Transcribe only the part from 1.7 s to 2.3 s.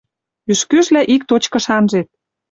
анжет.